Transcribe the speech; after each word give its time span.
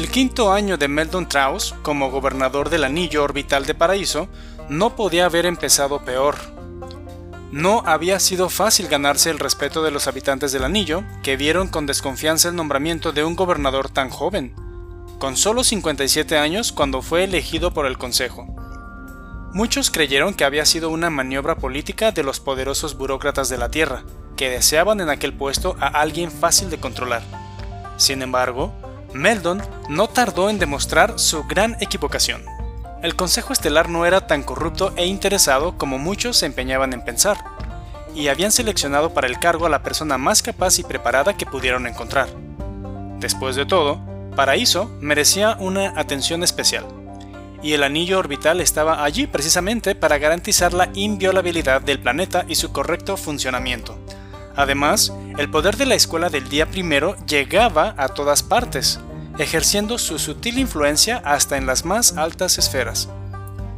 El 0.00 0.08
quinto 0.08 0.50
año 0.50 0.78
de 0.78 0.88
Meldon 0.88 1.28
Traus 1.28 1.74
como 1.82 2.10
gobernador 2.10 2.70
del 2.70 2.84
anillo 2.84 3.22
orbital 3.22 3.66
de 3.66 3.74
Paraíso 3.74 4.30
no 4.70 4.96
podía 4.96 5.26
haber 5.26 5.44
empezado 5.44 6.06
peor. 6.06 6.36
No 7.52 7.82
había 7.84 8.18
sido 8.18 8.48
fácil 8.48 8.88
ganarse 8.88 9.28
el 9.28 9.38
respeto 9.38 9.82
de 9.82 9.90
los 9.90 10.08
habitantes 10.08 10.52
del 10.52 10.64
anillo, 10.64 11.04
que 11.22 11.36
vieron 11.36 11.68
con 11.68 11.84
desconfianza 11.84 12.48
el 12.48 12.56
nombramiento 12.56 13.12
de 13.12 13.24
un 13.24 13.36
gobernador 13.36 13.90
tan 13.90 14.08
joven, 14.08 14.54
con 15.18 15.36
solo 15.36 15.64
57 15.64 16.38
años 16.38 16.72
cuando 16.72 17.02
fue 17.02 17.24
elegido 17.24 17.74
por 17.74 17.84
el 17.84 17.98
Consejo. 17.98 18.46
Muchos 19.52 19.90
creyeron 19.90 20.32
que 20.32 20.46
había 20.46 20.64
sido 20.64 20.88
una 20.88 21.10
maniobra 21.10 21.56
política 21.56 22.10
de 22.10 22.22
los 22.22 22.40
poderosos 22.40 22.96
burócratas 22.96 23.50
de 23.50 23.58
la 23.58 23.70
Tierra, 23.70 24.04
que 24.38 24.48
deseaban 24.48 25.02
en 25.02 25.10
aquel 25.10 25.34
puesto 25.34 25.76
a 25.78 25.88
alguien 25.88 26.32
fácil 26.32 26.70
de 26.70 26.80
controlar. 26.80 27.20
Sin 27.98 28.22
embargo, 28.22 28.72
Meldon 29.12 29.62
no 29.88 30.08
tardó 30.08 30.50
en 30.50 30.58
demostrar 30.58 31.18
su 31.18 31.44
gran 31.44 31.76
equivocación. 31.80 32.44
El 33.02 33.16
Consejo 33.16 33.52
Estelar 33.52 33.88
no 33.88 34.04
era 34.04 34.26
tan 34.26 34.42
corrupto 34.42 34.92
e 34.96 35.06
interesado 35.06 35.78
como 35.78 35.98
muchos 35.98 36.36
se 36.36 36.46
empeñaban 36.46 36.92
en 36.92 37.02
pensar, 37.02 37.38
y 38.14 38.28
habían 38.28 38.52
seleccionado 38.52 39.14
para 39.14 39.26
el 39.26 39.38
cargo 39.38 39.66
a 39.66 39.70
la 39.70 39.82
persona 39.82 40.18
más 40.18 40.42
capaz 40.42 40.78
y 40.78 40.82
preparada 40.82 41.36
que 41.36 41.46
pudieron 41.46 41.86
encontrar. 41.86 42.28
Después 43.18 43.56
de 43.56 43.66
todo, 43.66 44.00
Paraíso 44.36 44.90
merecía 45.00 45.56
una 45.58 45.98
atención 45.98 46.42
especial, 46.42 46.84
y 47.62 47.72
el 47.72 47.82
anillo 47.82 48.18
orbital 48.18 48.60
estaba 48.60 49.04
allí 49.04 49.26
precisamente 49.26 49.94
para 49.94 50.18
garantizar 50.18 50.72
la 50.72 50.90
inviolabilidad 50.94 51.80
del 51.80 52.00
planeta 52.00 52.44
y 52.48 52.54
su 52.54 52.72
correcto 52.72 53.16
funcionamiento. 53.16 53.98
Además, 54.56 55.12
el 55.38 55.50
poder 55.50 55.76
de 55.76 55.86
la 55.86 55.94
escuela 55.94 56.28
del 56.28 56.48
día 56.48 56.66
primero 56.70 57.16
llegaba 57.26 57.94
a 57.96 58.08
todas 58.08 58.42
partes, 58.42 59.00
ejerciendo 59.38 59.98
su 59.98 60.18
sutil 60.18 60.58
influencia 60.58 61.22
hasta 61.24 61.56
en 61.56 61.66
las 61.66 61.84
más 61.84 62.16
altas 62.16 62.58
esferas. 62.58 63.08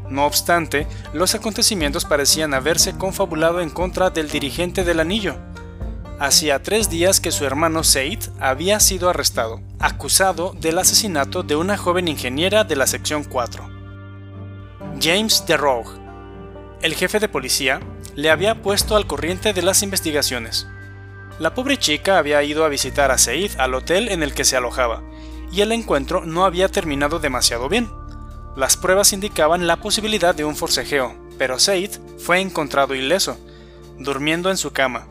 No 0.08 0.27
obstante, 0.27 0.86
los 1.14 1.34
acontecimientos 1.34 2.05
parecían 2.05 2.52
haberse 2.52 2.97
confabulado 2.97 3.60
en 3.60 3.70
contra 3.70 4.10
del 4.10 4.28
dirigente 4.28 4.84
del 4.84 5.00
anillo. 5.00 5.36
Hacía 6.19 6.62
tres 6.62 6.91
días 6.91 7.20
que 7.20 7.32
su 7.32 7.47
hermano 7.47 7.82
Said 7.82 8.20
había 8.38 8.78
sido 8.80 9.08
arrestado, 9.08 9.60
acusado 9.78 10.54
del 10.60 10.78
asesinato 10.78 11.42
de 11.42 11.56
una 11.56 11.77
joven 11.77 12.08
ingeniera 12.08 12.64
de 12.64 12.77
la 12.77 12.86
sección 12.86 13.25
4. 13.25 13.69
James 15.00 15.44
DeRogue, 15.47 15.91
el 16.82 16.94
jefe 16.94 17.19
de 17.19 17.28
policía, 17.28 17.80
le 18.14 18.30
había 18.30 18.62
puesto 18.62 18.96
al 18.96 19.06
corriente 19.06 19.52
de 19.52 19.62
las 19.62 19.82
investigaciones. 19.82 20.66
La 21.38 21.55
pobre 21.55 21.78
chica 21.78 22.19
había 22.19 22.42
ido 22.42 22.64
a 22.64 22.69
visitar 22.69 23.10
a 23.10 23.19
Said 23.19 23.58
al 23.58 23.74
hotel 23.74 24.08
en 24.10 24.22
el 24.22 24.34
que 24.34 24.44
se 24.44 24.56
alojaba, 24.56 25.02
y 25.50 25.60
el 25.60 25.72
encuentro 25.72 26.24
no 26.24 26.44
había 26.44 26.69
terminado 26.69 27.19
demasiado 27.19 27.69
bien. 27.69 27.91
Las 28.56 28.77
pruebas 28.77 29.12
indicaban 29.12 29.66
la 29.66 29.77
posibilidad 29.77 30.34
de 30.34 30.44
un 30.44 30.56
forcejeo, 30.56 31.14
pero 31.38 31.58
Said 31.58 31.91
fue 32.19 32.41
encontrado 32.41 32.94
ileso, 32.94 33.38
durmiendo 33.98 34.50
en 34.50 34.56
su 34.56 34.72
cama, 34.72 35.06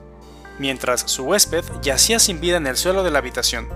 mientras 0.60 1.02
su 1.02 1.24
huésped 1.24 1.66
yacía 1.82 2.20
sin 2.20 2.40
vida 2.40 2.58
en 2.58 2.68
el 2.68 2.78
suelo 2.78 3.04
de 3.04 3.12
la 3.12 3.20
habitación. 3.20 3.68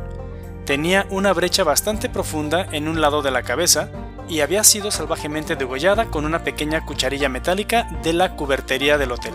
Tenía 0.65 1.05
una 1.09 1.33
brecha 1.33 1.63
bastante 1.63 2.09
profunda 2.09 2.67
en 2.71 2.87
un 2.87 3.01
lado 3.01 3.21
de 3.21 3.31
la 3.31 3.43
cabeza 3.43 3.89
y 4.29 4.41
había 4.41 4.63
sido 4.63 4.91
salvajemente 4.91 5.55
degollada 5.55 6.05
con 6.05 6.25
una 6.25 6.43
pequeña 6.43 6.85
cucharilla 6.85 7.29
metálica 7.29 7.87
de 8.03 8.13
la 8.13 8.35
cubertería 8.35 8.97
del 8.97 9.11
hotel. 9.11 9.33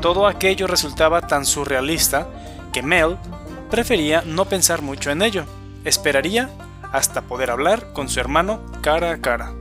Todo 0.00 0.26
aquello 0.26 0.66
resultaba 0.66 1.22
tan 1.22 1.44
surrealista 1.44 2.28
que 2.72 2.82
Mel 2.82 3.16
prefería 3.70 4.22
no 4.24 4.44
pensar 4.44 4.82
mucho 4.82 5.10
en 5.10 5.22
ello 5.22 5.44
esperaría 5.84 6.50
hasta 6.92 7.22
poder 7.22 7.50
hablar 7.50 7.92
con 7.92 8.08
su 8.08 8.20
hermano 8.20 8.60
cara 8.80 9.12
a 9.12 9.20
cara. 9.20 9.52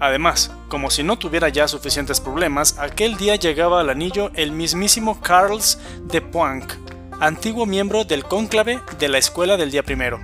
Además, 0.00 0.52
como 0.68 0.90
si 0.90 1.02
no 1.02 1.18
tuviera 1.18 1.48
ya 1.48 1.66
suficientes 1.66 2.20
problemas, 2.20 2.78
aquel 2.78 3.16
día 3.16 3.34
llegaba 3.36 3.80
al 3.80 3.90
anillo 3.90 4.30
el 4.34 4.52
mismísimo 4.52 5.20
Carls 5.20 5.80
de 6.04 6.20
Poinc, 6.20 6.72
antiguo 7.20 7.66
miembro 7.66 8.04
del 8.04 8.24
cónclave 8.24 8.80
de 8.98 9.08
la 9.08 9.18
escuela 9.18 9.56
del 9.56 9.72
día 9.72 9.82
primero, 9.82 10.20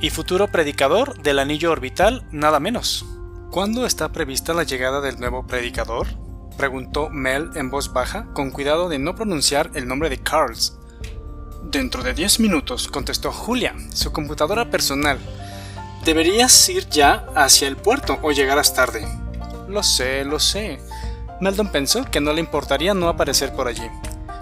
y 0.00 0.10
futuro 0.10 0.48
predicador 0.48 1.16
del 1.22 1.38
anillo 1.38 1.70
orbital, 1.70 2.24
nada 2.32 2.58
menos. 2.58 3.06
¿Cuándo 3.54 3.86
está 3.86 4.08
prevista 4.08 4.52
la 4.52 4.64
llegada 4.64 5.00
del 5.00 5.20
nuevo 5.20 5.46
predicador? 5.46 6.08
preguntó 6.58 7.08
Mel 7.08 7.50
en 7.54 7.70
voz 7.70 7.92
baja, 7.92 8.26
con 8.32 8.50
cuidado 8.50 8.88
de 8.88 8.98
no 8.98 9.14
pronunciar 9.14 9.70
el 9.74 9.86
nombre 9.86 10.10
de 10.10 10.18
Carls, 10.18 10.76
Dentro 11.62 12.02
de 12.02 12.14
10 12.14 12.40
minutos, 12.40 12.88
contestó 12.88 13.30
Julia, 13.30 13.76
su 13.92 14.10
computadora 14.10 14.72
personal. 14.72 15.20
Deberías 16.04 16.68
ir 16.68 16.88
ya 16.88 17.26
hacia 17.36 17.68
el 17.68 17.76
puerto 17.76 18.18
o 18.22 18.32
llegarás 18.32 18.74
tarde. 18.74 19.06
Lo 19.68 19.84
sé, 19.84 20.24
lo 20.24 20.40
sé. 20.40 20.80
Meldon 21.40 21.70
pensó 21.70 22.04
que 22.10 22.20
no 22.20 22.32
le 22.32 22.40
importaría 22.40 22.92
no 22.92 23.08
aparecer 23.08 23.52
por 23.52 23.68
allí. 23.68 23.88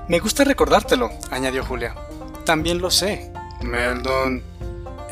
Me 0.08 0.20
gusta 0.20 0.42
recordártelo, 0.42 1.10
añadió 1.30 1.66
Julia. 1.66 1.94
También 2.46 2.80
lo 2.80 2.90
sé. 2.90 3.30
Meldon. 3.60 4.42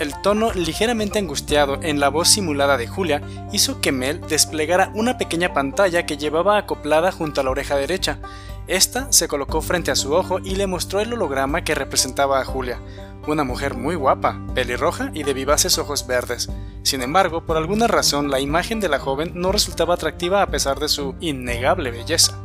El 0.00 0.14
tono 0.22 0.50
ligeramente 0.52 1.18
angustiado 1.18 1.78
en 1.82 2.00
la 2.00 2.08
voz 2.08 2.30
simulada 2.30 2.78
de 2.78 2.88
Julia 2.88 3.20
hizo 3.52 3.82
que 3.82 3.92
Mel 3.92 4.22
desplegara 4.22 4.90
una 4.94 5.18
pequeña 5.18 5.52
pantalla 5.52 6.06
que 6.06 6.16
llevaba 6.16 6.56
acoplada 6.56 7.12
junto 7.12 7.42
a 7.42 7.44
la 7.44 7.50
oreja 7.50 7.76
derecha, 7.76 8.18
esta 8.66 9.12
se 9.12 9.28
colocó 9.28 9.60
frente 9.60 9.90
a 9.90 9.96
su 9.96 10.14
ojo 10.14 10.38
y 10.38 10.54
le 10.54 10.66
mostró 10.66 11.00
el 11.00 11.12
holograma 11.12 11.64
que 11.64 11.74
representaba 11.74 12.40
a 12.40 12.46
Julia, 12.46 12.78
una 13.26 13.44
mujer 13.44 13.74
muy 13.74 13.94
guapa, 13.94 14.40
pelirroja 14.54 15.10
y 15.12 15.22
de 15.22 15.34
vivaces 15.34 15.76
ojos 15.76 16.06
verdes. 16.06 16.48
Sin 16.82 17.02
embargo, 17.02 17.44
por 17.44 17.58
alguna 17.58 17.86
razón 17.86 18.30
la 18.30 18.40
imagen 18.40 18.80
de 18.80 18.88
la 18.88 19.00
joven 19.00 19.32
no 19.34 19.52
resultaba 19.52 19.94
atractiva 19.94 20.40
a 20.40 20.46
pesar 20.46 20.80
de 20.80 20.88
su 20.88 21.14
innegable 21.20 21.90
belleza. 21.90 22.38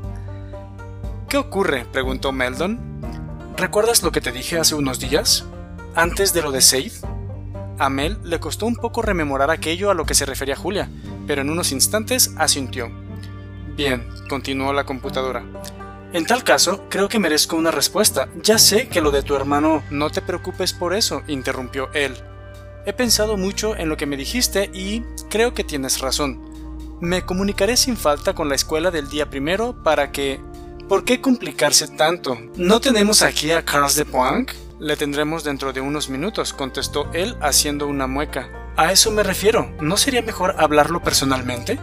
¿Qué 1.30 1.38
ocurre? 1.38 1.86
preguntó 1.86 2.34
Meldon. 2.34 2.82
¿Recuerdas 3.56 4.04
lo 4.04 4.12
que 4.12 4.20
te 4.20 4.34
dije 4.34 4.60
hace 4.60 4.76
unos 4.76 5.00
días? 5.00 5.46
¿Antes 5.96 6.34
de 6.34 6.42
lo 6.42 6.52
de 6.52 6.60
Said? 6.60 6.92
A 7.78 7.90
Mel 7.90 8.18
le 8.24 8.40
costó 8.40 8.66
un 8.66 8.76
poco 8.76 9.02
rememorar 9.02 9.52
aquello 9.52 9.92
a 9.92 9.94
lo 9.94 10.06
que 10.06 10.16
se 10.16 10.26
refería 10.26 10.56
Julia, 10.56 10.90
pero 11.28 11.42
en 11.42 11.50
unos 11.50 11.72
instantes 11.72 12.34
asintió. 12.38 12.90
Bien, 13.76 14.08
continuó 14.30 14.72
la 14.72 14.86
computadora. 14.86 15.44
En 16.14 16.26
tal 16.26 16.46
caso, 16.46 16.86
creo 16.90 17.10
que 17.10 17.20
merezco 17.20 17.58
una 17.58 17.72
respuesta. 17.72 18.30
Ya 18.42 18.58
sé 18.58 18.88
que 18.88 19.02
lo 19.02 19.12
de 19.12 19.22
tu 19.22 19.36
hermano... 19.36 19.84
No 19.90 20.10
te 20.10 20.22
preocupes 20.22 20.72
por 20.72 20.94
eso, 20.94 21.24
interrumpió 21.28 21.90
él. 21.94 22.16
He 22.86 22.94
pensado 22.94 23.36
mucho 23.36 23.76
en 23.76 23.90
lo 23.90 23.98
que 23.98 24.06
me 24.06 24.16
dijiste 24.16 24.70
y 24.74 25.02
creo 25.30 25.54
que 25.54 25.66
tienes 25.66 26.00
razón. 26.00 26.40
Me 27.02 27.24
comunicaré 27.24 27.76
sin 27.76 27.98
falta 27.98 28.34
con 28.34 28.48
la 28.48 28.56
escuela 28.56 28.92
del 28.92 29.10
día 29.10 29.30
primero 29.30 29.84
para 29.84 30.14
que... 30.14 30.40
¿Por 30.88 31.04
qué 31.04 31.20
complicarse 31.20 31.90
tanto? 31.90 32.38
¿No 32.56 32.80
tenemos 32.80 33.22
aquí 33.22 33.52
a 33.52 33.66
Carlos 33.66 33.96
de 33.96 34.06
Poinc? 34.06 34.52
Le 34.80 34.98
tendremos 34.98 35.46
dentro 35.46 35.72
de 35.72 35.80
unos 35.80 36.10
minutos, 36.10 36.52
contestó 36.52 37.10
él 37.14 37.38
haciendo 37.40 37.88
una 37.88 38.08
mueca. 38.08 38.50
A 38.76 38.92
eso 38.92 39.10
me 39.10 39.24
refiero. 39.24 39.72
¿No 39.80 39.96
sería 39.96 40.22
mejor 40.22 40.56
hablarlo 40.58 41.02
personalmente? 41.02 41.80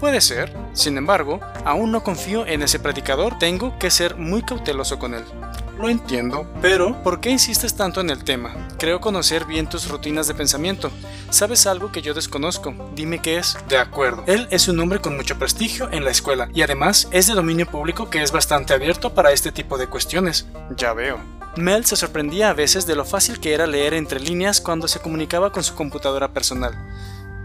Puede 0.00 0.20
ser, 0.20 0.52
sin 0.72 0.98
embargo, 0.98 1.40
aún 1.64 1.92
no 1.92 2.02
confío 2.02 2.44
en 2.44 2.62
ese 2.62 2.80
predicador, 2.80 3.38
tengo 3.38 3.78
que 3.78 3.90
ser 3.90 4.16
muy 4.16 4.42
cauteloso 4.42 4.98
con 4.98 5.14
él. 5.14 5.24
Lo 5.78 5.88
entiendo, 5.88 6.50
pero 6.60 7.00
¿por 7.02 7.20
qué 7.20 7.30
insistes 7.30 7.76
tanto 7.76 8.00
en 8.00 8.10
el 8.10 8.24
tema? 8.24 8.68
Creo 8.78 9.00
conocer 9.00 9.44
bien 9.44 9.68
tus 9.68 9.88
rutinas 9.88 10.26
de 10.26 10.34
pensamiento. 10.34 10.90
¿Sabes 11.30 11.66
algo 11.66 11.92
que 11.92 12.02
yo 12.02 12.12
desconozco? 12.12 12.74
Dime 12.94 13.20
qué 13.20 13.38
es. 13.38 13.56
De 13.68 13.78
acuerdo. 13.78 14.24
Él 14.26 14.48
es 14.50 14.68
un 14.68 14.80
hombre 14.80 15.00
con 15.00 15.16
mucho 15.16 15.38
prestigio 15.38 15.90
en 15.92 16.04
la 16.04 16.10
escuela 16.10 16.48
y 16.52 16.62
además 16.62 17.08
es 17.12 17.26
de 17.28 17.34
dominio 17.34 17.66
público 17.66 18.10
que 18.10 18.22
es 18.22 18.32
bastante 18.32 18.74
abierto 18.74 19.14
para 19.14 19.32
este 19.32 19.52
tipo 19.52 19.78
de 19.78 19.86
cuestiones. 19.86 20.46
Ya 20.76 20.92
veo. 20.92 21.35
Mel 21.56 21.84
se 21.86 21.96
sorprendía 21.96 22.50
a 22.50 22.54
veces 22.54 22.86
de 22.86 22.96
lo 22.96 23.04
fácil 23.04 23.40
que 23.40 23.54
era 23.54 23.66
leer 23.66 23.94
entre 23.94 24.20
líneas 24.20 24.60
cuando 24.60 24.88
se 24.88 25.00
comunicaba 25.00 25.52
con 25.52 25.64
su 25.64 25.74
computadora 25.74 26.32
personal 26.32 26.74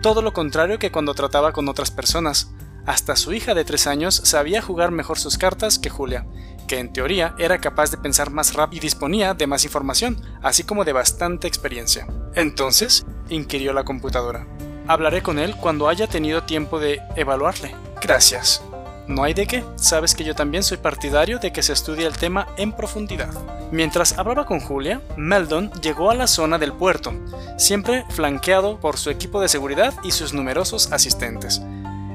todo 0.01 0.21
lo 0.21 0.33
contrario 0.33 0.79
que 0.79 0.91
cuando 0.91 1.13
trataba 1.13 1.53
con 1.53 1.69
otras 1.69 1.91
personas. 1.91 2.51
Hasta 2.85 3.15
su 3.15 3.31
hija 3.33 3.53
de 3.53 3.63
tres 3.63 3.85
años 3.85 4.15
sabía 4.15 4.61
jugar 4.61 4.91
mejor 4.91 5.19
sus 5.19 5.37
cartas 5.37 5.77
que 5.77 5.91
Julia, 5.91 6.25
que 6.67 6.79
en 6.79 6.91
teoría 6.91 7.35
era 7.37 7.61
capaz 7.61 7.91
de 7.91 7.97
pensar 7.97 8.31
más 8.31 8.55
rápido 8.55 8.79
y 8.79 8.87
disponía 8.87 9.35
de 9.35 9.45
más 9.45 9.63
información, 9.63 10.19
así 10.41 10.63
como 10.63 10.83
de 10.83 10.93
bastante 10.93 11.47
experiencia. 11.47 12.07
Entonces, 12.33 13.05
inquirió 13.29 13.73
la 13.73 13.83
computadora. 13.83 14.47
Hablaré 14.87 15.21
con 15.21 15.37
él 15.37 15.55
cuando 15.55 15.87
haya 15.87 16.07
tenido 16.07 16.43
tiempo 16.43 16.79
de 16.79 16.99
evaluarle. 17.15 17.75
Gracias. 18.01 18.63
No 19.07 19.23
hay 19.23 19.33
de 19.33 19.47
qué, 19.47 19.63
sabes 19.75 20.15
que 20.15 20.23
yo 20.23 20.35
también 20.35 20.63
soy 20.63 20.77
partidario 20.77 21.39
de 21.39 21.51
que 21.51 21.63
se 21.63 21.73
estudie 21.73 22.05
el 22.05 22.17
tema 22.17 22.47
en 22.57 22.71
profundidad. 22.71 23.29
Mientras 23.71 24.17
hablaba 24.17 24.45
con 24.45 24.59
Julia, 24.59 25.01
Meldon 25.17 25.71
llegó 25.81 26.11
a 26.11 26.15
la 26.15 26.27
zona 26.27 26.57
del 26.57 26.73
puerto, 26.73 27.13
siempre 27.57 28.05
flanqueado 28.09 28.79
por 28.79 28.97
su 28.97 29.09
equipo 29.09 29.41
de 29.41 29.47
seguridad 29.47 29.93
y 30.03 30.11
sus 30.11 30.33
numerosos 30.33 30.91
asistentes. 30.91 31.61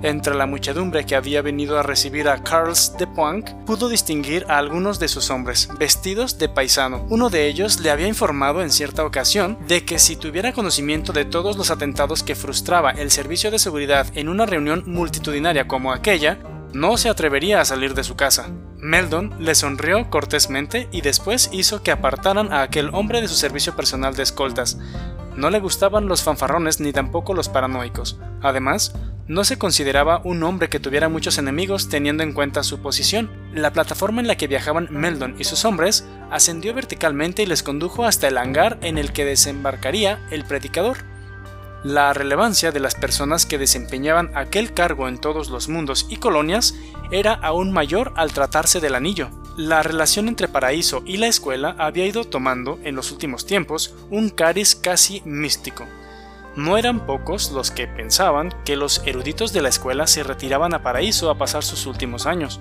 Entre 0.02 0.34
la 0.34 0.46
muchedumbre 0.46 1.06
que 1.06 1.16
había 1.16 1.40
venido 1.42 1.78
a 1.78 1.82
recibir 1.82 2.28
a 2.28 2.42
Carls 2.42 2.96
de 2.98 3.06
Poinc, 3.06 3.50
pudo 3.64 3.88
distinguir 3.88 4.44
a 4.48 4.58
algunos 4.58 4.98
de 4.98 5.08
sus 5.08 5.30
hombres, 5.30 5.68
vestidos 5.78 6.38
de 6.38 6.48
paisano. 6.48 7.06
Uno 7.08 7.30
de 7.30 7.46
ellos 7.48 7.80
le 7.80 7.90
había 7.90 8.06
informado 8.06 8.62
en 8.62 8.70
cierta 8.70 9.04
ocasión 9.04 9.58
de 9.66 9.84
que 9.84 9.98
si 9.98 10.16
tuviera 10.16 10.52
conocimiento 10.52 11.12
de 11.12 11.24
todos 11.24 11.56
los 11.56 11.70
atentados 11.70 12.22
que 12.22 12.34
frustraba 12.34 12.90
el 12.90 13.10
servicio 13.10 13.50
de 13.50 13.58
seguridad 13.58 14.06
en 14.14 14.28
una 14.28 14.44
reunión 14.44 14.84
multitudinaria 14.86 15.66
como 15.66 15.92
aquella, 15.92 16.38
no 16.76 16.98
se 16.98 17.08
atrevería 17.08 17.62
a 17.62 17.64
salir 17.64 17.94
de 17.94 18.04
su 18.04 18.16
casa. 18.16 18.50
Meldon 18.76 19.34
le 19.38 19.54
sonrió 19.54 20.10
cortésmente 20.10 20.88
y 20.92 21.00
después 21.00 21.48
hizo 21.50 21.82
que 21.82 21.90
apartaran 21.90 22.52
a 22.52 22.60
aquel 22.60 22.90
hombre 22.92 23.22
de 23.22 23.28
su 23.28 23.34
servicio 23.34 23.74
personal 23.74 24.14
de 24.14 24.22
escoltas. 24.22 24.78
No 25.36 25.48
le 25.48 25.58
gustaban 25.58 26.06
los 26.06 26.22
fanfarrones 26.22 26.78
ni 26.80 26.92
tampoco 26.92 27.32
los 27.32 27.48
paranoicos. 27.48 28.20
Además, 28.42 28.94
no 29.26 29.44
se 29.44 29.56
consideraba 29.56 30.20
un 30.22 30.42
hombre 30.42 30.68
que 30.68 30.78
tuviera 30.78 31.08
muchos 31.08 31.38
enemigos 31.38 31.88
teniendo 31.88 32.22
en 32.22 32.34
cuenta 32.34 32.62
su 32.62 32.80
posición. 32.80 33.30
La 33.54 33.72
plataforma 33.72 34.20
en 34.20 34.26
la 34.26 34.36
que 34.36 34.46
viajaban 34.46 34.88
Meldon 34.90 35.34
y 35.38 35.44
sus 35.44 35.64
hombres 35.64 36.06
ascendió 36.30 36.74
verticalmente 36.74 37.42
y 37.42 37.46
les 37.46 37.62
condujo 37.62 38.04
hasta 38.04 38.28
el 38.28 38.36
hangar 38.36 38.78
en 38.82 38.98
el 38.98 39.14
que 39.14 39.24
desembarcaría 39.24 40.26
el 40.30 40.44
predicador. 40.44 41.15
La 41.86 42.12
relevancia 42.12 42.72
de 42.72 42.80
las 42.80 42.96
personas 42.96 43.46
que 43.46 43.58
desempeñaban 43.58 44.32
aquel 44.34 44.74
cargo 44.74 45.06
en 45.06 45.18
todos 45.18 45.50
los 45.50 45.68
mundos 45.68 46.06
y 46.08 46.16
colonias 46.16 46.74
era 47.12 47.32
aún 47.34 47.70
mayor 47.70 48.12
al 48.16 48.32
tratarse 48.32 48.80
del 48.80 48.96
anillo. 48.96 49.30
La 49.56 49.84
relación 49.84 50.26
entre 50.26 50.48
Paraíso 50.48 51.04
y 51.06 51.18
la 51.18 51.28
escuela 51.28 51.76
había 51.78 52.04
ido 52.04 52.24
tomando, 52.24 52.80
en 52.82 52.96
los 52.96 53.12
últimos 53.12 53.46
tiempos, 53.46 53.94
un 54.10 54.30
cariz 54.30 54.74
casi 54.74 55.22
místico. 55.24 55.86
No 56.56 56.76
eran 56.76 57.06
pocos 57.06 57.52
los 57.52 57.70
que 57.70 57.86
pensaban 57.86 58.52
que 58.64 58.74
los 58.74 59.00
eruditos 59.06 59.52
de 59.52 59.62
la 59.62 59.68
escuela 59.68 60.08
se 60.08 60.24
retiraban 60.24 60.74
a 60.74 60.82
Paraíso 60.82 61.30
a 61.30 61.38
pasar 61.38 61.62
sus 61.62 61.86
últimos 61.86 62.26
años. 62.26 62.58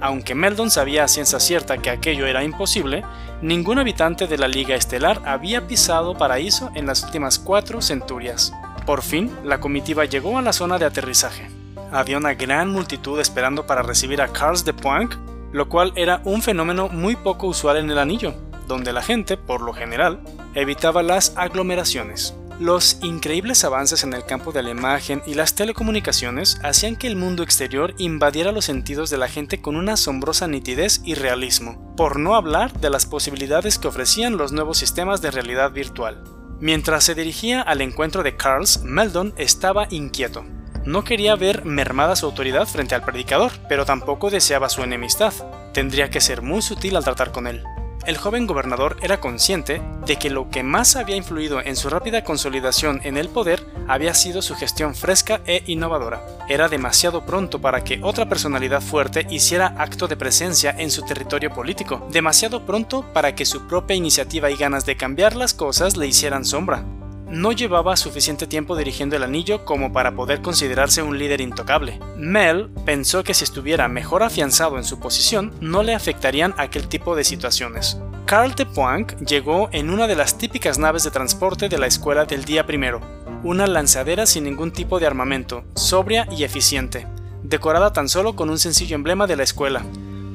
Aunque 0.00 0.34
Meldon 0.34 0.70
sabía 0.70 1.04
a 1.04 1.08
ciencia 1.08 1.40
cierta 1.40 1.78
que 1.78 1.90
aquello 1.90 2.26
era 2.26 2.44
imposible, 2.44 3.04
ningún 3.42 3.78
habitante 3.78 4.26
de 4.26 4.38
la 4.38 4.46
Liga 4.46 4.76
Estelar 4.76 5.20
había 5.24 5.66
pisado 5.66 6.16
Paraíso 6.16 6.70
en 6.74 6.86
las 6.86 7.02
últimas 7.02 7.38
cuatro 7.38 7.82
centurias. 7.82 8.52
Por 8.86 9.02
fin, 9.02 9.34
la 9.44 9.60
comitiva 9.60 10.04
llegó 10.04 10.38
a 10.38 10.42
la 10.42 10.52
zona 10.52 10.78
de 10.78 10.84
aterrizaje. 10.84 11.50
Había 11.90 12.18
una 12.18 12.34
gran 12.34 12.70
multitud 12.70 13.18
esperando 13.18 13.66
para 13.66 13.82
recibir 13.82 14.22
a 14.22 14.28
Carls 14.28 14.64
de 14.64 14.72
Poinc, 14.72 15.14
lo 15.52 15.68
cual 15.68 15.92
era 15.96 16.20
un 16.24 16.42
fenómeno 16.42 16.88
muy 16.88 17.16
poco 17.16 17.48
usual 17.48 17.78
en 17.78 17.90
el 17.90 17.98
anillo, 17.98 18.34
donde 18.66 18.92
la 18.92 19.02
gente, 19.02 19.36
por 19.36 19.62
lo 19.62 19.72
general, 19.72 20.20
evitaba 20.54 21.02
las 21.02 21.34
aglomeraciones. 21.36 22.34
Los 22.58 22.98
increíbles 23.02 23.62
avances 23.62 24.02
en 24.02 24.12
el 24.14 24.24
campo 24.24 24.50
de 24.50 24.64
la 24.64 24.70
imagen 24.70 25.22
y 25.26 25.34
las 25.34 25.54
telecomunicaciones 25.54 26.58
hacían 26.64 26.96
que 26.96 27.06
el 27.06 27.14
mundo 27.14 27.44
exterior 27.44 27.94
invadiera 27.98 28.50
los 28.50 28.64
sentidos 28.64 29.10
de 29.10 29.16
la 29.16 29.28
gente 29.28 29.60
con 29.60 29.76
una 29.76 29.92
asombrosa 29.92 30.48
nitidez 30.48 31.00
y 31.04 31.14
realismo, 31.14 31.94
por 31.96 32.18
no 32.18 32.34
hablar 32.34 32.72
de 32.80 32.90
las 32.90 33.06
posibilidades 33.06 33.78
que 33.78 33.86
ofrecían 33.86 34.36
los 34.36 34.50
nuevos 34.50 34.76
sistemas 34.76 35.22
de 35.22 35.30
realidad 35.30 35.70
virtual. 35.70 36.24
Mientras 36.58 37.04
se 37.04 37.14
dirigía 37.14 37.62
al 37.62 37.80
encuentro 37.80 38.24
de 38.24 38.36
Carls, 38.36 38.82
Meldon 38.82 39.34
estaba 39.36 39.86
inquieto. 39.90 40.44
No 40.84 41.04
quería 41.04 41.36
ver 41.36 41.64
mermada 41.64 42.16
su 42.16 42.26
autoridad 42.26 42.66
frente 42.66 42.96
al 42.96 43.04
predicador, 43.04 43.52
pero 43.68 43.84
tampoco 43.84 44.30
deseaba 44.30 44.68
su 44.68 44.82
enemistad. 44.82 45.32
Tendría 45.72 46.10
que 46.10 46.20
ser 46.20 46.42
muy 46.42 46.62
sutil 46.62 46.96
al 46.96 47.04
tratar 47.04 47.30
con 47.30 47.46
él 47.46 47.62
el 48.08 48.16
joven 48.16 48.46
gobernador 48.46 48.96
era 49.02 49.20
consciente 49.20 49.82
de 50.06 50.16
que 50.16 50.30
lo 50.30 50.48
que 50.48 50.62
más 50.62 50.96
había 50.96 51.14
influido 51.14 51.60
en 51.60 51.76
su 51.76 51.90
rápida 51.90 52.24
consolidación 52.24 53.02
en 53.04 53.18
el 53.18 53.28
poder 53.28 53.62
había 53.86 54.14
sido 54.14 54.40
su 54.40 54.54
gestión 54.54 54.94
fresca 54.94 55.42
e 55.44 55.62
innovadora. 55.66 56.22
Era 56.48 56.70
demasiado 56.70 57.26
pronto 57.26 57.60
para 57.60 57.84
que 57.84 58.00
otra 58.02 58.26
personalidad 58.26 58.80
fuerte 58.80 59.26
hiciera 59.28 59.74
acto 59.76 60.08
de 60.08 60.16
presencia 60.16 60.74
en 60.78 60.90
su 60.90 61.02
territorio 61.02 61.52
político, 61.52 62.08
demasiado 62.10 62.64
pronto 62.64 63.04
para 63.12 63.34
que 63.34 63.44
su 63.44 63.66
propia 63.66 63.96
iniciativa 63.96 64.50
y 64.50 64.56
ganas 64.56 64.86
de 64.86 64.96
cambiar 64.96 65.36
las 65.36 65.52
cosas 65.52 65.98
le 65.98 66.06
hicieran 66.06 66.46
sombra 66.46 66.86
no 67.30 67.52
llevaba 67.52 67.96
suficiente 67.96 68.46
tiempo 68.46 68.76
dirigiendo 68.76 69.16
el 69.16 69.22
anillo 69.22 69.64
como 69.64 69.92
para 69.92 70.14
poder 70.14 70.42
considerarse 70.42 71.02
un 71.02 71.18
líder 71.18 71.40
intocable. 71.40 72.00
Mel 72.16 72.70
pensó 72.84 73.24
que 73.24 73.34
si 73.34 73.44
estuviera 73.44 73.88
mejor 73.88 74.22
afianzado 74.22 74.78
en 74.78 74.84
su 74.84 74.98
posición, 74.98 75.52
no 75.60 75.82
le 75.82 75.94
afectarían 75.94 76.54
aquel 76.56 76.88
tipo 76.88 77.14
de 77.16 77.24
situaciones. 77.24 77.98
Carl 78.26 78.54
de 78.54 78.66
Poinc 78.66 79.16
llegó 79.20 79.68
en 79.72 79.90
una 79.90 80.06
de 80.06 80.16
las 80.16 80.36
típicas 80.36 80.78
naves 80.78 81.04
de 81.04 81.10
transporte 81.10 81.68
de 81.68 81.78
la 81.78 81.86
escuela 81.86 82.24
del 82.24 82.44
día 82.44 82.66
primero, 82.66 83.00
una 83.42 83.66
lanzadera 83.66 84.26
sin 84.26 84.44
ningún 84.44 84.72
tipo 84.72 84.98
de 84.98 85.06
armamento, 85.06 85.64
sobria 85.74 86.28
y 86.30 86.44
eficiente, 86.44 87.06
decorada 87.42 87.92
tan 87.92 88.08
solo 88.08 88.36
con 88.36 88.50
un 88.50 88.58
sencillo 88.58 88.96
emblema 88.96 89.26
de 89.26 89.36
la 89.36 89.44
escuela, 89.44 89.82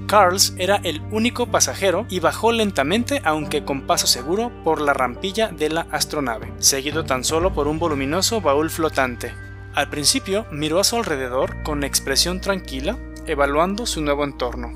Carls 0.08 0.54
era 0.58 0.78
el 0.78 1.02
único 1.12 1.48
pasajero 1.48 2.06
y 2.10 2.20
bajó 2.20 2.52
lentamente, 2.52 3.22
aunque 3.24 3.64
con 3.64 3.88
paso 3.88 4.08
seguro, 4.08 4.52
por 4.64 4.82
la 4.82 4.94
rampilla 4.94 5.48
de 5.50 5.70
la 5.70 5.88
astronave, 5.92 6.54
seguido 6.60 7.04
tan 7.04 7.24
solo 7.24 7.54
por 7.54 7.68
un 7.68 7.80
voluminoso 7.80 8.42
baúl 8.42 8.70
flotante. 8.70 9.34
Al 9.74 9.90
principio 9.90 10.46
miró 10.52 10.80
a 10.80 10.84
su 10.84 10.98
alrededor 10.98 11.64
con 11.64 11.84
expresión 11.84 12.42
tranquila, 12.42 12.98
evaluando 13.26 13.86
su 13.86 14.02
nuevo 14.02 14.24
entorno. 14.24 14.72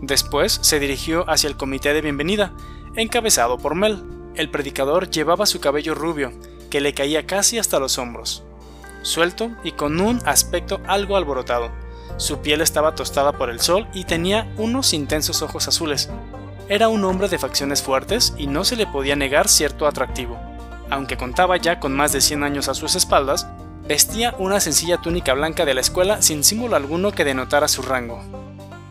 Después 0.00 0.58
se 0.62 0.80
dirigió 0.80 1.28
hacia 1.28 1.48
el 1.48 1.56
comité 1.56 1.92
de 1.92 2.00
bienvenida, 2.00 2.54
encabezado 2.96 3.58
por 3.58 3.74
Mel. 3.74 4.02
El 4.34 4.50
predicador 4.50 5.10
llevaba 5.10 5.44
su 5.44 5.60
cabello 5.60 5.94
rubio, 5.94 6.32
que 6.70 6.80
le 6.80 6.94
caía 6.94 7.26
casi 7.26 7.58
hasta 7.58 7.78
los 7.78 7.98
hombros, 7.98 8.44
suelto 9.02 9.50
y 9.62 9.72
con 9.72 10.00
un 10.00 10.20
aspecto 10.24 10.80
algo 10.86 11.16
alborotado. 11.16 11.70
Su 12.16 12.38
piel 12.38 12.60
estaba 12.60 12.94
tostada 12.94 13.32
por 13.32 13.50
el 13.50 13.60
sol 13.60 13.86
y 13.94 14.04
tenía 14.04 14.52
unos 14.56 14.92
intensos 14.92 15.42
ojos 15.42 15.68
azules. 15.68 16.08
Era 16.68 16.88
un 16.88 17.04
hombre 17.04 17.28
de 17.28 17.38
facciones 17.38 17.82
fuertes 17.82 18.34
y 18.36 18.46
no 18.46 18.64
se 18.64 18.76
le 18.76 18.86
podía 18.86 19.16
negar 19.16 19.48
cierto 19.48 19.86
atractivo. 19.86 20.38
Aunque 20.90 21.16
contaba 21.16 21.56
ya 21.56 21.80
con 21.80 21.94
más 21.94 22.12
de 22.12 22.20
100 22.20 22.44
años 22.44 22.68
a 22.68 22.74
sus 22.74 22.94
espaldas, 22.94 23.46
vestía 23.88 24.34
una 24.38 24.60
sencilla 24.60 24.98
túnica 24.98 25.34
blanca 25.34 25.64
de 25.64 25.74
la 25.74 25.80
escuela 25.80 26.22
sin 26.22 26.44
símbolo 26.44 26.76
alguno 26.76 27.12
que 27.12 27.24
denotara 27.24 27.68
su 27.68 27.82
rango. 27.82 28.22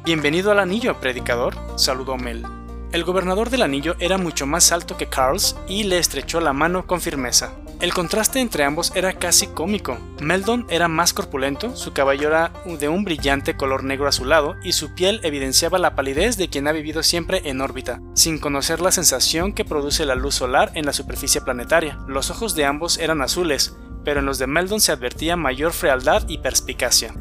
Bienvenido 0.03 0.51
al 0.51 0.59
anillo, 0.59 0.99
predicador, 0.99 1.55
saludó 1.77 2.17
Mel. 2.17 2.45
El 2.91 3.03
gobernador 3.03 3.49
del 3.49 3.61
anillo 3.61 3.95
era 3.99 4.17
mucho 4.17 4.47
más 4.47 4.71
alto 4.71 4.97
que 4.97 5.07
Carls 5.07 5.55
y 5.67 5.83
le 5.83 5.99
estrechó 5.99 6.41
la 6.41 6.53
mano 6.53 6.87
con 6.87 7.01
firmeza. 7.01 7.51
El 7.79 7.93
contraste 7.93 8.41
entre 8.41 8.65
ambos 8.65 8.91
era 8.93 9.13
casi 9.13 9.47
cómico. 9.47 9.97
Meldon 10.19 10.67
era 10.69 10.89
más 10.89 11.13
corpulento, 11.13 11.77
su 11.77 11.93
cabello 11.93 12.27
era 12.27 12.51
de 12.65 12.89
un 12.89 13.05
brillante 13.05 13.55
color 13.55 13.85
negro 13.85 14.09
azulado 14.09 14.57
y 14.65 14.73
su 14.73 14.93
piel 14.95 15.21
evidenciaba 15.23 15.79
la 15.79 15.95
palidez 15.95 16.35
de 16.35 16.49
quien 16.49 16.67
ha 16.67 16.73
vivido 16.73 17.03
siempre 17.03 17.41
en 17.45 17.61
órbita, 17.61 18.01
sin 18.15 18.37
conocer 18.37 18.81
la 18.81 18.91
sensación 18.91 19.53
que 19.53 19.63
produce 19.63 20.05
la 20.05 20.15
luz 20.15 20.35
solar 20.35 20.71
en 20.73 20.85
la 20.85 20.91
superficie 20.91 21.39
planetaria. 21.39 21.97
Los 22.05 22.29
ojos 22.29 22.53
de 22.53 22.65
ambos 22.65 22.97
eran 22.97 23.21
azules, 23.21 23.77
pero 24.03 24.19
en 24.19 24.25
los 24.25 24.39
de 24.39 24.47
Meldon 24.47 24.81
se 24.81 24.91
advertía 24.91 25.37
mayor 25.37 25.71
frialdad 25.71 26.27
y 26.27 26.39
perspicacia, 26.39 27.13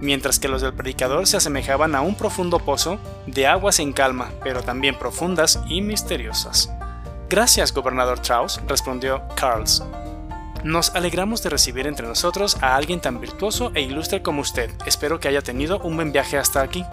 mientras 0.00 0.38
que 0.38 0.48
los 0.48 0.62
del 0.62 0.72
predicador 0.72 1.26
se 1.26 1.36
asemejaban 1.36 1.94
a 1.94 2.00
un 2.00 2.14
profundo 2.14 2.58
pozo 2.58 2.98
de 3.26 3.46
aguas 3.46 3.80
en 3.80 3.92
calma, 3.92 4.30
pero 4.42 4.62
también 4.62 4.98
profundas 4.98 5.60
y 5.68 5.82
misteriosas. 5.82 6.70
Gracias, 7.28 7.74
gobernador 7.74 8.18
Strauss, 8.18 8.62
respondió 8.66 9.20
Carls. 9.34 9.82
Nos 10.66 10.96
alegramos 10.96 11.44
de 11.44 11.50
recibir 11.50 11.86
entre 11.86 12.08
nosotros 12.08 12.56
a 12.60 12.74
alguien 12.74 13.00
tan 13.00 13.20
virtuoso 13.20 13.70
e 13.76 13.82
ilustre 13.82 14.20
como 14.20 14.40
usted. 14.40 14.68
Espero 14.84 15.20
que 15.20 15.28
haya 15.28 15.40
tenido 15.40 15.78
un 15.78 15.94
buen 15.94 16.10
viaje 16.10 16.38
hasta 16.38 16.60
aquí. 16.60 16.84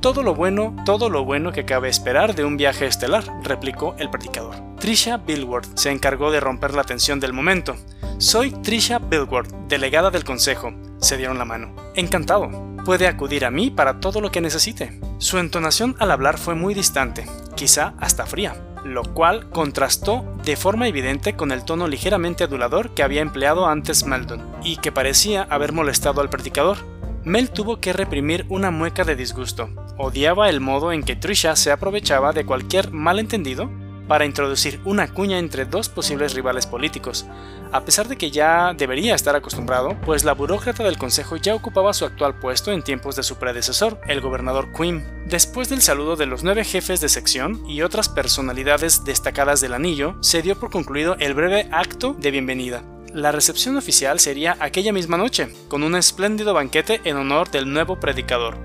Todo 0.00 0.24
lo 0.24 0.34
bueno, 0.34 0.74
todo 0.84 1.08
lo 1.08 1.24
bueno 1.24 1.52
que 1.52 1.64
cabe 1.64 1.88
esperar 1.88 2.34
de 2.34 2.44
un 2.44 2.56
viaje 2.56 2.86
estelar, 2.86 3.22
replicó 3.44 3.94
el 3.98 4.10
predicador. 4.10 4.56
Trisha 4.80 5.18
Billward 5.18 5.64
se 5.76 5.92
encargó 5.92 6.32
de 6.32 6.40
romper 6.40 6.74
la 6.74 6.82
tensión 6.82 7.20
del 7.20 7.32
momento. 7.32 7.76
Soy 8.18 8.50
Trisha 8.50 8.98
Billward, 8.98 9.68
delegada 9.68 10.10
del 10.10 10.24
consejo. 10.24 10.74
Se 10.98 11.16
dieron 11.16 11.38
la 11.38 11.44
mano. 11.44 11.72
Encantado. 11.94 12.50
Puede 12.84 13.06
acudir 13.06 13.44
a 13.44 13.52
mí 13.52 13.70
para 13.70 14.00
todo 14.00 14.20
lo 14.20 14.32
que 14.32 14.40
necesite. 14.40 15.00
Su 15.18 15.38
entonación 15.38 15.94
al 16.00 16.10
hablar 16.10 16.36
fue 16.36 16.56
muy 16.56 16.74
distante, 16.74 17.26
quizá 17.54 17.94
hasta 18.00 18.26
fría 18.26 18.56
lo 18.84 19.02
cual 19.02 19.48
contrastó 19.50 20.24
de 20.44 20.56
forma 20.56 20.86
evidente 20.86 21.34
con 21.34 21.50
el 21.50 21.64
tono 21.64 21.88
ligeramente 21.88 22.44
adulador 22.44 22.90
que 22.90 23.02
había 23.02 23.22
empleado 23.22 23.66
antes 23.66 24.04
Meldon, 24.04 24.42
y 24.62 24.76
que 24.76 24.92
parecía 24.92 25.42
haber 25.50 25.72
molestado 25.72 26.20
al 26.20 26.30
predicador. 26.30 26.78
Mel 27.24 27.50
tuvo 27.50 27.80
que 27.80 27.94
reprimir 27.94 28.44
una 28.50 28.70
mueca 28.70 29.04
de 29.04 29.16
disgusto. 29.16 29.70
Odiaba 29.96 30.50
el 30.50 30.60
modo 30.60 30.92
en 30.92 31.02
que 31.02 31.16
Trisha 31.16 31.56
se 31.56 31.72
aprovechaba 31.72 32.32
de 32.32 32.44
cualquier 32.44 32.90
malentendido 32.90 33.70
para 34.08 34.24
introducir 34.24 34.80
una 34.84 35.08
cuña 35.08 35.38
entre 35.38 35.64
dos 35.64 35.88
posibles 35.88 36.34
rivales 36.34 36.66
políticos, 36.66 37.26
a 37.72 37.84
pesar 37.84 38.06
de 38.06 38.16
que 38.16 38.30
ya 38.30 38.72
debería 38.72 39.14
estar 39.14 39.34
acostumbrado, 39.34 39.96
pues 40.04 40.24
la 40.24 40.34
burócrata 40.34 40.84
del 40.84 40.98
consejo 40.98 41.36
ya 41.36 41.54
ocupaba 41.54 41.92
su 41.92 42.04
actual 42.04 42.38
puesto 42.38 42.70
en 42.70 42.82
tiempos 42.82 43.16
de 43.16 43.22
su 43.22 43.36
predecesor, 43.36 44.00
el 44.06 44.20
gobernador 44.20 44.72
Quinn. 44.72 45.04
Después 45.26 45.68
del 45.68 45.82
saludo 45.82 46.16
de 46.16 46.26
los 46.26 46.44
nueve 46.44 46.64
jefes 46.64 47.00
de 47.00 47.08
sección 47.08 47.68
y 47.68 47.82
otras 47.82 48.08
personalidades 48.08 49.04
destacadas 49.04 49.60
del 49.60 49.74
anillo, 49.74 50.16
se 50.20 50.42
dio 50.42 50.58
por 50.58 50.70
concluido 50.70 51.16
el 51.18 51.34
breve 51.34 51.68
acto 51.72 52.14
de 52.14 52.30
bienvenida. 52.30 52.84
la 53.14 53.30
recepción 53.30 53.76
oficial 53.76 54.18
sería 54.18 54.56
aquella 54.58 54.92
misma 54.92 55.16
noche, 55.16 55.48
con 55.68 55.84
un 55.84 55.94
espléndido 55.94 56.52
banquete 56.52 57.00
en 57.04 57.16
honor 57.16 57.48
del 57.48 57.72
nuevo 57.72 58.00
predicador. 58.00 58.58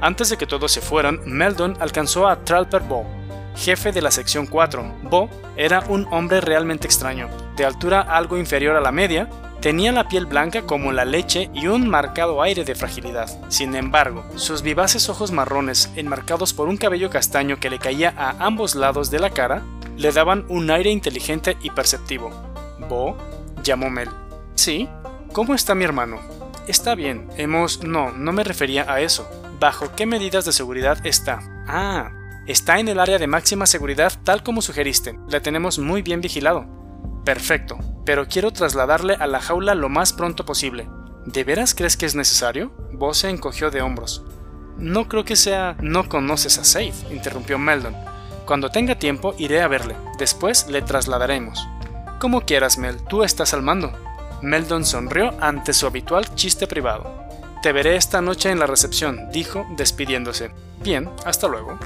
Antes 0.00 0.30
de 0.30 0.38
que 0.38 0.46
todos 0.46 0.72
se 0.72 0.80
fueran, 0.80 1.20
Meldon 1.26 1.76
alcanzó 1.78 2.26
a 2.26 2.42
Tralper 2.42 2.82
Bo, 2.82 3.06
jefe 3.56 3.92
de 3.92 4.02
la 4.02 4.10
sección 4.10 4.46
4. 4.46 5.00
Bo 5.04 5.28
era 5.56 5.80
un 5.88 6.06
hombre 6.10 6.40
realmente 6.40 6.86
extraño, 6.86 7.28
de 7.56 7.64
altura 7.64 8.00
algo 8.00 8.38
inferior 8.38 8.76
a 8.76 8.80
la 8.80 8.92
media, 8.92 9.28
Tenía 9.62 9.92
la 9.92 10.08
piel 10.08 10.26
blanca 10.26 10.62
como 10.62 10.90
la 10.90 11.04
leche 11.04 11.48
y 11.54 11.68
un 11.68 11.88
marcado 11.88 12.42
aire 12.42 12.64
de 12.64 12.74
fragilidad. 12.74 13.30
Sin 13.48 13.76
embargo, 13.76 14.24
sus 14.34 14.60
vivaces 14.60 15.08
ojos 15.08 15.30
marrones, 15.30 15.88
enmarcados 15.94 16.52
por 16.52 16.66
un 16.66 16.76
cabello 16.76 17.10
castaño 17.10 17.60
que 17.60 17.70
le 17.70 17.78
caía 17.78 18.12
a 18.16 18.44
ambos 18.44 18.74
lados 18.74 19.12
de 19.12 19.20
la 19.20 19.30
cara, 19.30 19.62
le 19.96 20.10
daban 20.10 20.44
un 20.48 20.68
aire 20.72 20.90
inteligente 20.90 21.56
y 21.62 21.70
perceptivo. 21.70 22.30
Bo, 22.88 23.16
llamó 23.62 23.88
Mel. 23.88 24.08
Sí, 24.56 24.88
¿cómo 25.32 25.54
está 25.54 25.76
mi 25.76 25.84
hermano? 25.84 26.18
Está 26.66 26.96
bien, 26.96 27.28
hemos... 27.36 27.84
No, 27.84 28.10
no 28.10 28.32
me 28.32 28.42
refería 28.42 28.92
a 28.92 29.00
eso. 29.00 29.30
¿Bajo 29.60 29.94
qué 29.94 30.06
medidas 30.06 30.44
de 30.44 30.50
seguridad 30.50 31.06
está? 31.06 31.38
Ah, 31.68 32.10
está 32.46 32.78
en 32.78 32.88
el 32.88 32.98
área 32.98 33.18
de 33.18 33.26
máxima 33.26 33.66
seguridad 33.66 34.12
tal 34.24 34.42
como 34.42 34.62
sugeriste. 34.62 35.18
La 35.28 35.40
tenemos 35.40 35.78
muy 35.78 36.02
bien 36.02 36.20
vigilado. 36.20 36.66
Perfecto, 37.24 37.78
pero 38.04 38.26
quiero 38.26 38.50
trasladarle 38.50 39.14
a 39.14 39.26
la 39.26 39.40
jaula 39.40 39.74
lo 39.74 39.88
más 39.88 40.12
pronto 40.12 40.44
posible. 40.44 40.88
¿De 41.26 41.44
veras 41.44 41.74
crees 41.74 41.96
que 41.96 42.06
es 42.06 42.14
necesario? 42.16 42.72
Vos 42.92 43.18
se 43.18 43.30
encogió 43.30 43.70
de 43.70 43.80
hombros. 43.80 44.24
No 44.76 45.08
creo 45.08 45.24
que 45.24 45.36
sea... 45.36 45.76
No 45.80 46.08
conoces 46.08 46.58
a 46.58 46.64
Safe, 46.64 46.92
interrumpió 47.12 47.58
Meldon. 47.58 47.94
Cuando 48.46 48.70
tenga 48.70 48.98
tiempo 48.98 49.34
iré 49.38 49.60
a 49.60 49.68
verle. 49.68 49.94
Después 50.18 50.66
le 50.68 50.82
trasladaremos. 50.82 51.64
Como 52.18 52.40
quieras, 52.40 52.78
Mel, 52.78 52.96
tú 53.08 53.22
estás 53.22 53.54
al 53.54 53.62
mando. 53.62 53.92
Meldon 54.42 54.84
sonrió 54.84 55.32
ante 55.40 55.72
su 55.72 55.86
habitual 55.86 56.34
chiste 56.34 56.66
privado. 56.66 57.22
Te 57.62 57.72
veré 57.72 57.94
esta 57.94 58.20
noche 58.20 58.50
en 58.50 58.58
la 58.58 58.66
recepción, 58.66 59.30
dijo, 59.30 59.64
despidiéndose. 59.76 60.50
Bien, 60.82 61.08
hasta 61.24 61.46
luego. 61.48 61.78